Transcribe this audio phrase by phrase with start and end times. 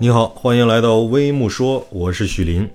[0.00, 2.70] 你好，欢迎来到微木说，我是许林。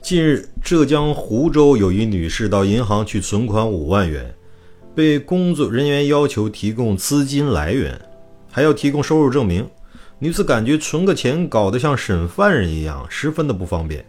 [0.00, 4.34] 近日，浙江湖州有一女士到银行去存款五万元，
[4.94, 8.00] 被工作人员要求提供资金来源，
[8.50, 9.68] 还要提供收入证明。
[10.18, 14.02] 女子感觉存个钱搞得像审犯人一样，十分的不方便。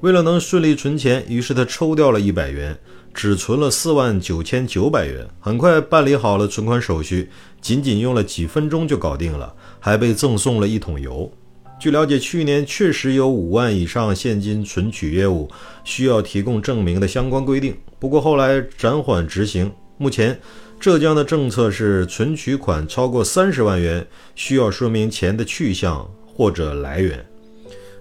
[0.00, 2.78] 为了能顺利存钱，于是她抽掉了一百元，
[3.14, 7.30] 只存了四万九千九百元，很快办理好了存款手续，
[7.62, 11.32] 仅仅用了几分钟就搞定了，还被赠送了一桶油。
[11.80, 15.48] 据了解，去年确实有五万以上现金存取业务
[15.82, 19.72] 需要提供证明的相关规定，不过后来暂缓执行。
[19.96, 20.38] 目前，
[20.78, 27.24] 浙江的政策是存取款超过三十万元需要说明钱的去向或者来源。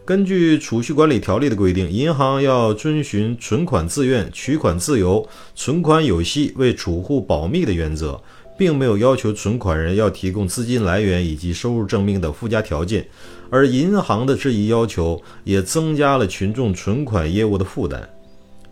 [0.04, 5.26] 根据储蓄管理条例的规定，银行要遵循存款自愿、取款自由、
[5.56, 8.22] 存款有息、为储户保密的原则。
[8.60, 13.08] 并没有要求存款人要提供资金来源以及收入证明的附加条件，
[13.50, 18.08] 而银行的这一要求也增加了群众存款业务的负担。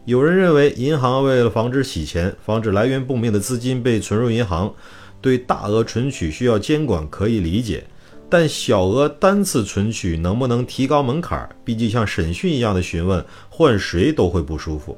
[0.04, 4.74] 有人认为，银行为了防止洗钱、防止来源不明的资金被存入银行，
[5.22, 7.86] 对大额存取需要监管可以理解，
[8.30, 11.48] 但小额单次存取能不能提高门槛？
[11.64, 14.98] 毕竟像审讯一样的询问，换谁都会不舒服。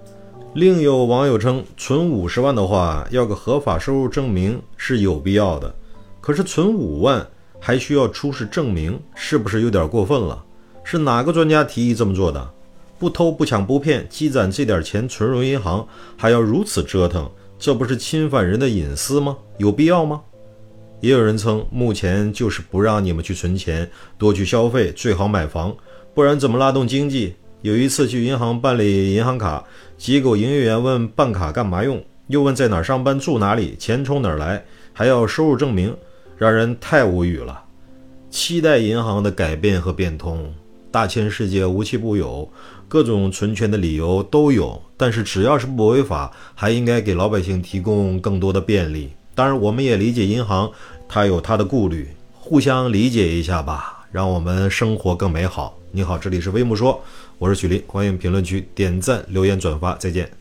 [0.55, 5.73] 另有网友称，存五十万的话，要个合法收入证明是有必要的。
[6.19, 7.25] 可是存五万
[7.59, 10.43] 还需要出示证明，是不是有点过分了？
[10.83, 12.49] 是哪个专家提议这么做的？
[12.97, 19.37] 不偷不抢不骗，积攒这点钱存入银行，还要如此折腾，这不是侵犯人的隐私吗？
[19.59, 20.19] 有必要吗？
[20.99, 25.73] 也有人称，目前就是不让你们去存钱，多去消费，最好买房，
[26.15, 27.35] 不然怎么拉动经济？
[27.61, 29.63] 有一次去银行办理银行卡，
[29.97, 35.93] 机构营业员问办卡干嘛用，又问在哪儿上班住哪里，钱从哪儿来，还要收入证明，
[36.37, 37.65] 让人太无语了。
[38.29, 40.53] 期待银行的改变和变通。
[40.91, 42.49] 大千世界无奇不有，
[42.87, 49.11] 各种存钱的理由都有，但是只要是不违法，还应该给老百姓提供更多的便利。
[49.35, 50.71] 当然，我们也理解银行，
[51.07, 55.77] 它有它的顾虑，互相理解一下吧，让我们生活更美好。
[55.91, 57.03] 你好，这里是微木说，
[57.37, 60.38] 我是许林，欢迎评论区点赞、留言、转发，再见。